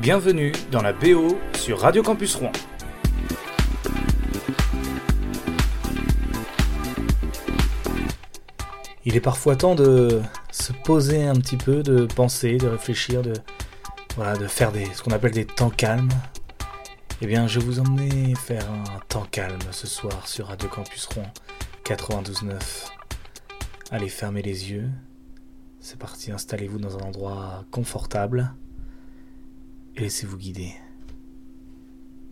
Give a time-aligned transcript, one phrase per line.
[0.00, 2.52] Bienvenue dans la BO sur Radio Campus Rouen.
[9.04, 13.34] Il est parfois temps de se poser un petit peu, de penser, de réfléchir, de,
[14.48, 16.08] faire ce qu'on appelle des temps calmes.
[17.20, 21.04] Eh bien, je vais vous emmener faire un temps calme ce soir sur Radio Campus
[21.14, 21.30] Rouen
[21.84, 22.54] 92.9.
[23.90, 24.88] Allez, fermez les yeux.
[25.78, 28.54] C'est parti, installez-vous dans un endroit confortable
[30.00, 30.72] laissez-vous guider.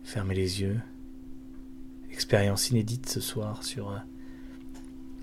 [0.02, 0.80] Fermez les yeux.
[2.10, 3.98] Expérience inédite ce soir sur euh,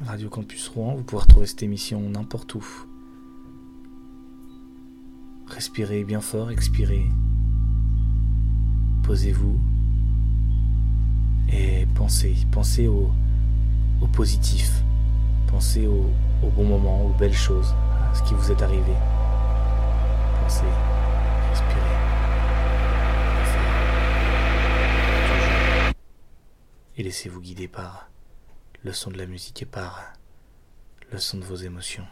[0.06, 0.94] Radio Campus Rouen.
[0.94, 2.64] Vous pouvez retrouver cette émission n'importe où.
[5.48, 7.06] Respirez bien fort, expirez.
[9.04, 9.60] Posez-vous
[11.52, 13.12] et pensez, pensez au,
[14.02, 14.84] au positif,
[15.48, 16.10] pensez au,
[16.44, 17.74] au bon moment, aux belles choses,
[18.12, 18.94] à ce qui vous est arrivé.
[20.42, 20.66] Pensez,
[21.50, 21.96] respirez.
[26.98, 28.10] Et laissez-vous guider par
[28.84, 30.14] le son de la musique et par
[31.12, 32.08] le son de vos émotions.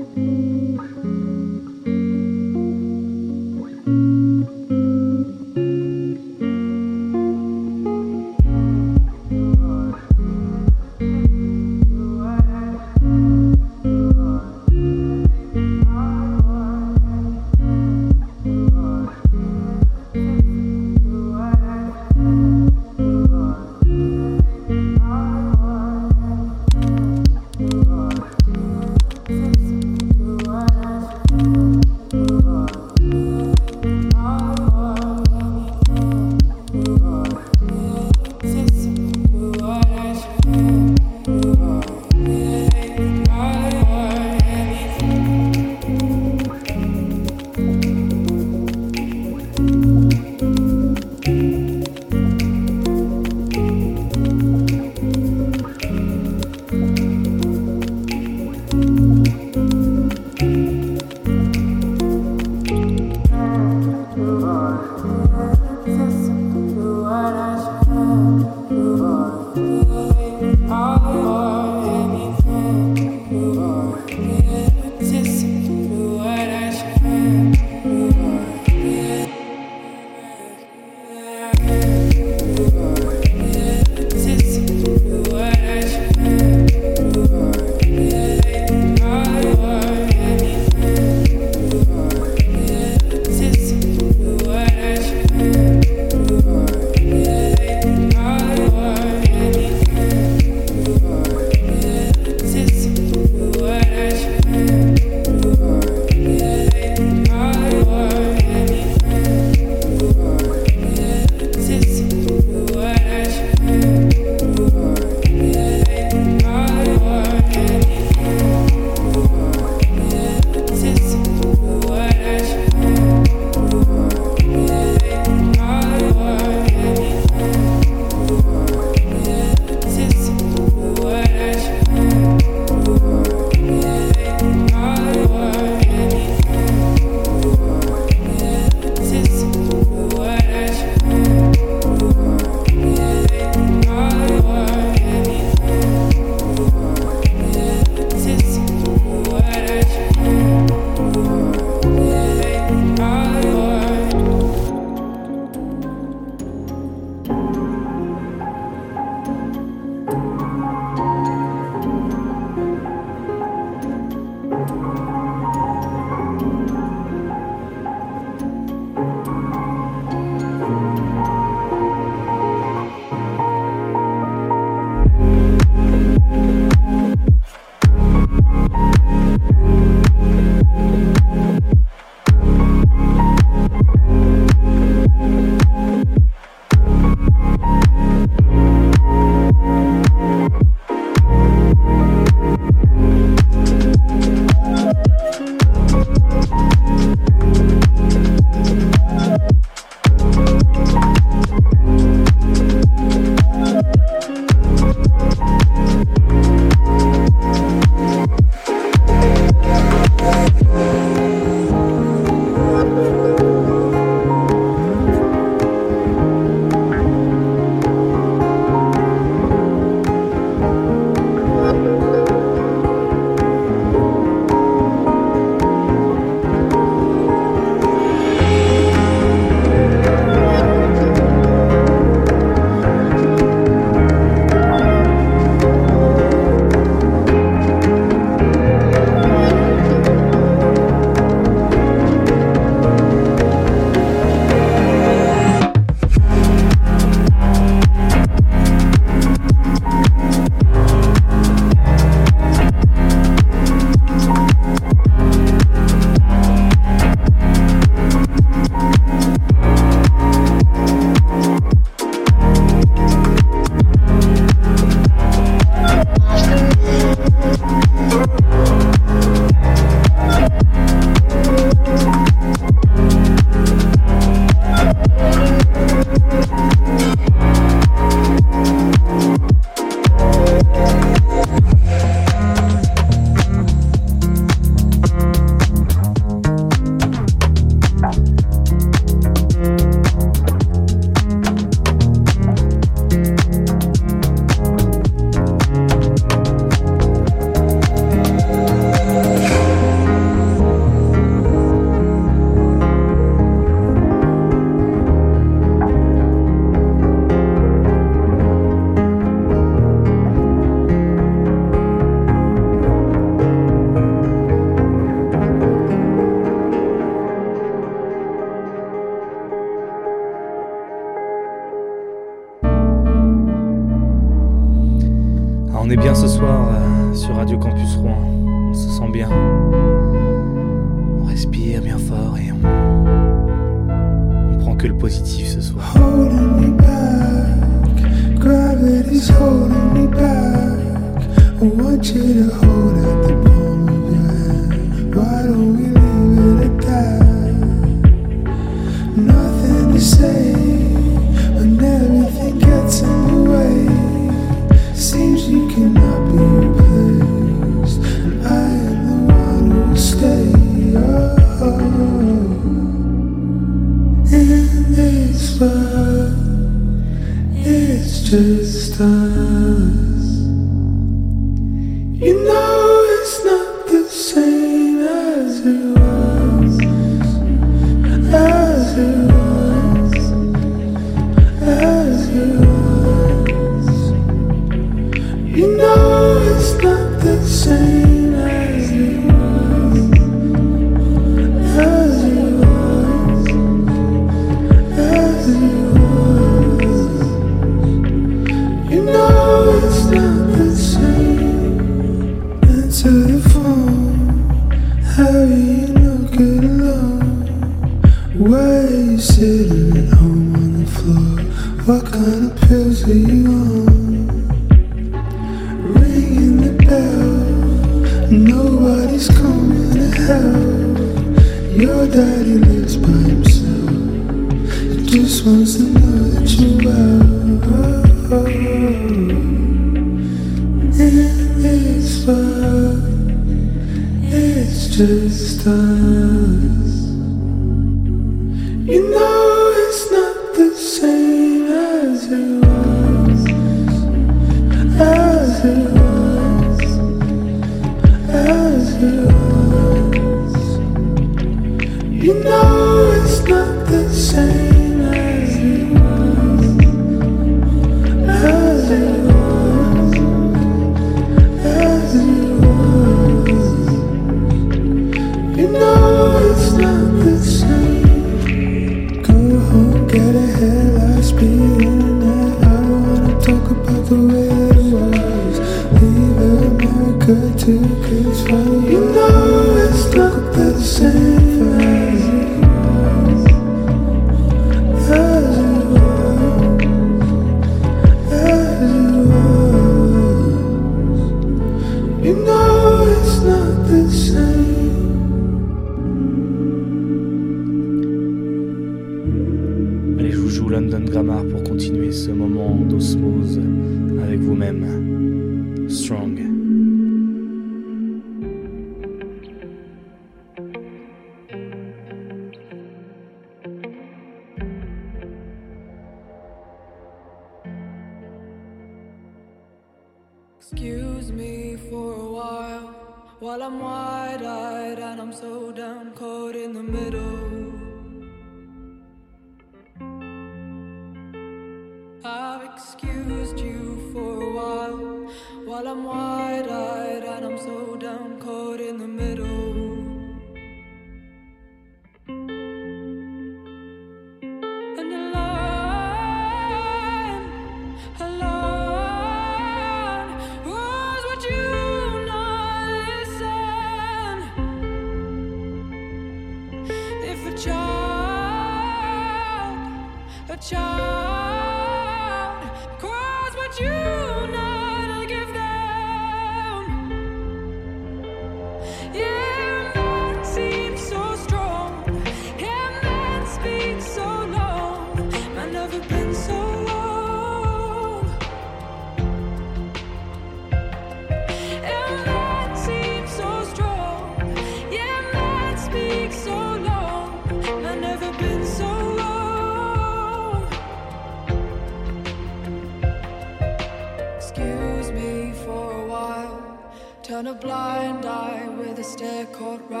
[599.61, 600.00] Caught right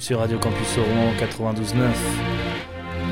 [0.00, 1.84] sur Radio Campus Rouen 92.9,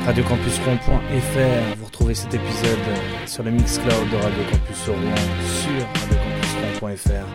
[0.07, 1.77] radiocampusrouen.fr.
[1.79, 2.79] Vous retrouvez cet épisode
[3.27, 7.27] sur le Mixcloud de Radio Campus Rouen sur radiocampusrouen.fr.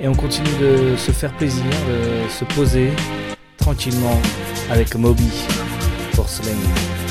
[0.00, 2.90] Et on continue de se faire plaisir, de se poser
[3.56, 4.20] tranquillement
[4.70, 5.30] avec Moby
[6.14, 7.01] Porcelain.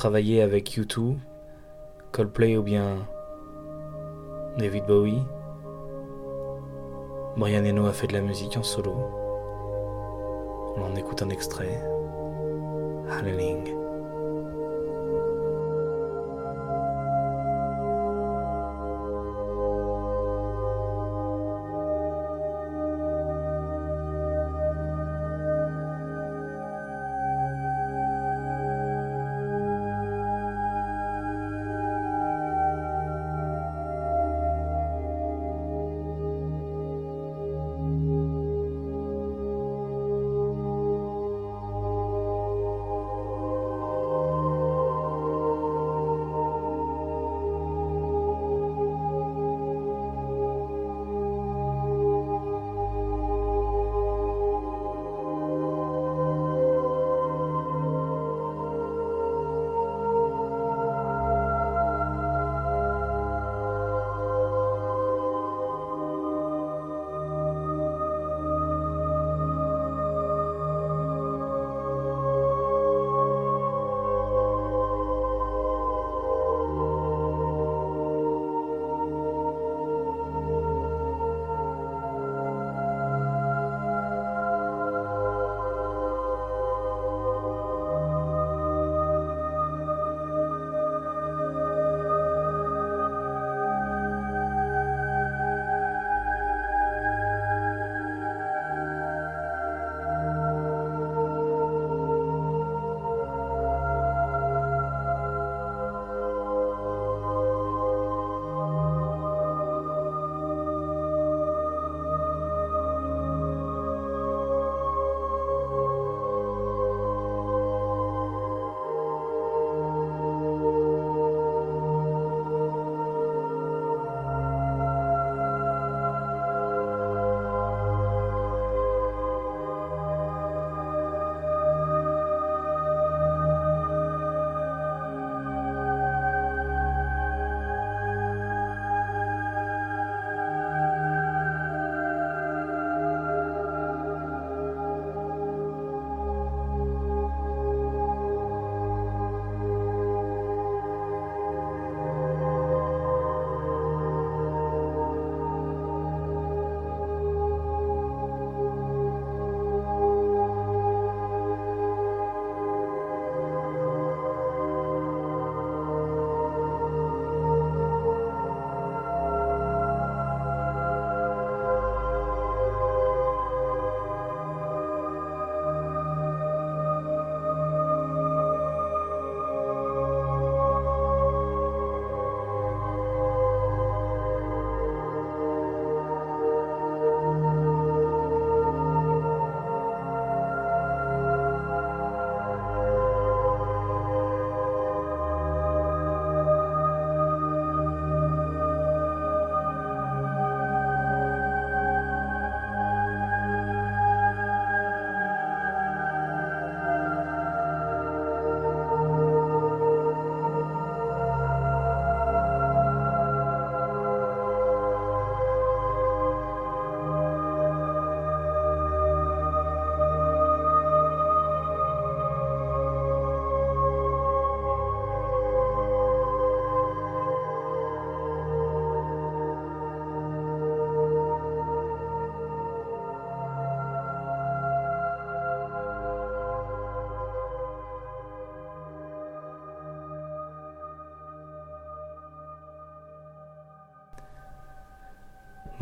[0.00, 1.18] Travailler avec U2,
[2.10, 3.06] Coldplay ou bien
[4.56, 5.22] David Bowie,
[7.36, 8.94] Brian Eno a fait de la musique en solo.
[10.78, 11.82] On en écoute un extrait.
[13.10, 13.79] Hallelujah.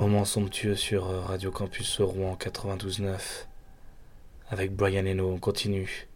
[0.08, 3.18] Moment somptueux sur euh, Radio Campus Rouen 92.9
[4.48, 5.30] avec Brian Eno.
[5.34, 6.08] On continue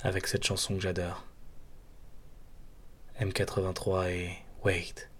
[0.00, 1.26] avec cette chanson que j'adore.
[3.20, 4.30] M83 et
[4.64, 5.10] Wait.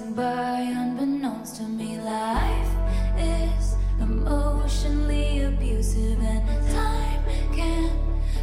[0.00, 2.00] passing by unbeknownst to me.
[2.00, 2.68] Life
[3.18, 7.22] is emotionally abusive, and time
[7.54, 7.92] can't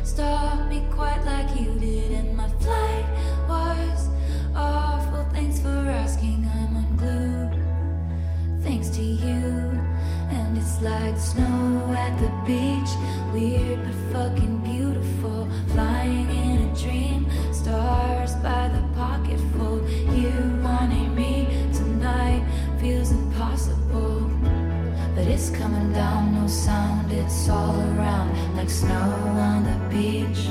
[0.03, 2.11] stop me quite like you did.
[2.11, 3.05] And my flight
[3.49, 4.09] was
[4.55, 5.25] awful.
[5.31, 6.49] Thanks for asking.
[6.53, 7.59] I'm unglued,
[8.63, 9.79] thanks to you.
[10.29, 11.56] And it's like snow.
[26.67, 29.07] sound, it's all around like snow
[29.47, 30.46] on the beach.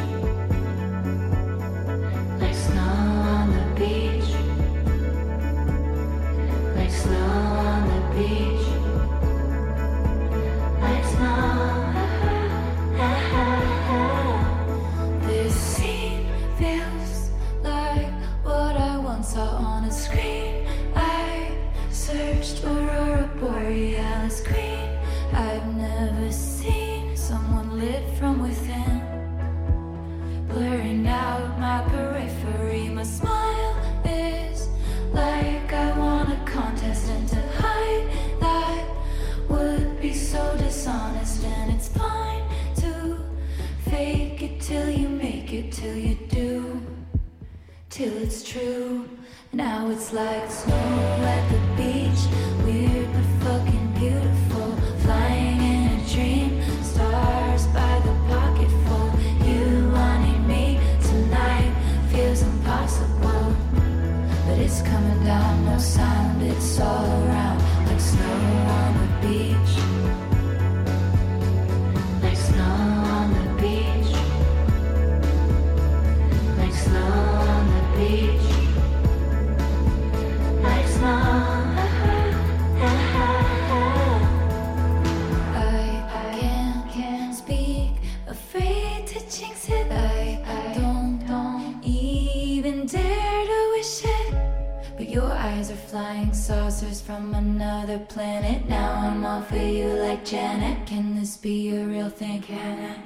[102.46, 103.05] can I?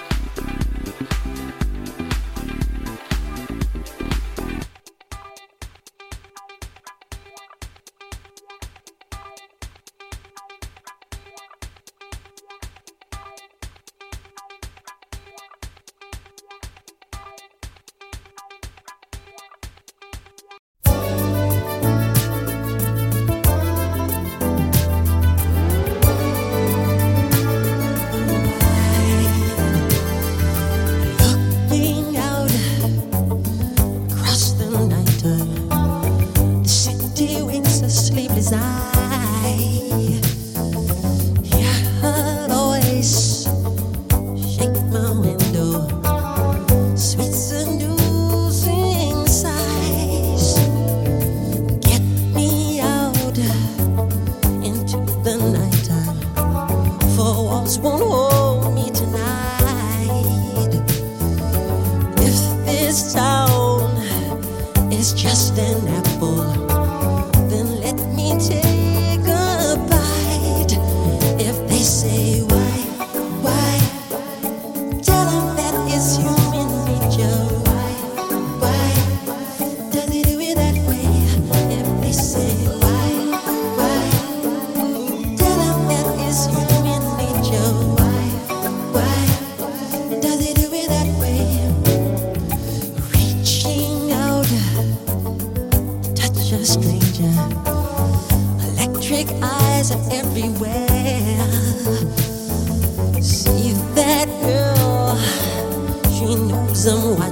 [106.81, 107.30] someone